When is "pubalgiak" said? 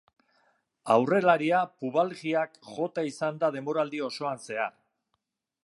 1.83-2.57